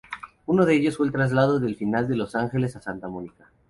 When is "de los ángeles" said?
2.07-2.75